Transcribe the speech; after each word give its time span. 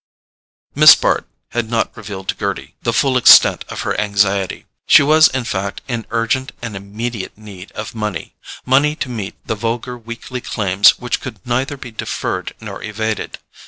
Miss 0.73 0.95
Bart 0.95 1.27
had 1.51 1.69
not 1.69 1.95
revealed 1.95 2.27
to 2.29 2.33
Gerty 2.35 2.73
the 2.81 2.91
full 2.91 3.17
extent 3.17 3.63
of 3.69 3.81
her 3.81 3.95
anxiety. 4.01 4.65
She 4.87 5.03
was 5.03 5.27
in 5.27 5.43
fact 5.43 5.81
in 5.87 6.07
urgent 6.09 6.53
and 6.59 6.75
immediate 6.75 7.37
need 7.37 7.71
of 7.73 7.93
money: 7.93 8.33
money 8.65 8.95
to 8.95 9.09
meet 9.09 9.35
the 9.45 9.53
vulgar 9.53 9.95
weekly 9.99 10.41
claims 10.41 10.97
which 10.97 11.21
could 11.21 11.39
neither 11.45 11.77
be 11.77 11.91
deferred 11.91 12.55
nor 12.59 12.81
evaded. 12.81 13.37